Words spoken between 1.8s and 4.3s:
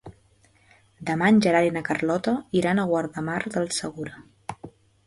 Carlota iran a Guardamar del Segura.